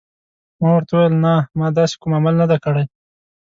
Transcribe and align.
ما 0.59 0.69
ورته 0.75 0.91
وویل: 0.95 1.13
نه، 1.25 1.33
ما 1.59 1.67
داسې 1.77 1.95
کوم 2.01 2.11
عمل 2.17 2.33
نه 2.41 2.45
دی 2.49 2.57
کړی. 2.65 2.83